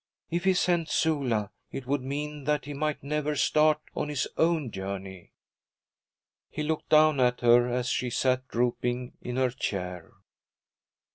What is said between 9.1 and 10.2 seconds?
in her chair.